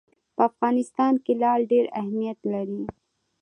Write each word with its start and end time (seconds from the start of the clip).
په 0.35 0.41
افغانستان 0.49 1.13
کې 1.23 1.33
لعل 1.41 1.61
ډېر 1.71 1.85
اهمیت 1.99 2.39
لري. 2.53 2.81